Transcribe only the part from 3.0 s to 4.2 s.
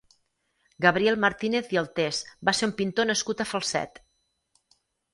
nascut a Falset.